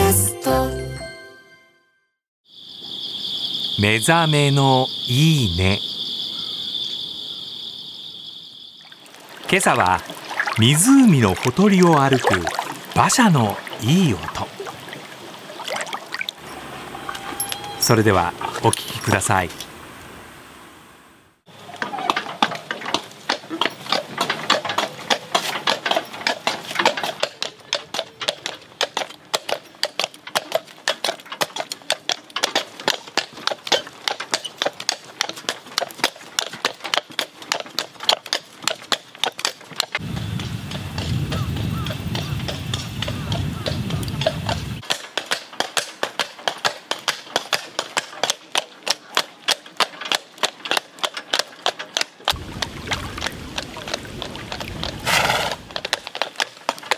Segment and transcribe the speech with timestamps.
[0.00, 0.50] キャスト。
[3.82, 5.78] 目覚めのいいね。
[9.50, 10.00] 今朝は
[10.58, 12.34] 湖のほとりを歩く
[12.96, 14.20] 馬車のいい音。
[17.78, 18.32] それでは
[18.62, 19.50] お聞きください。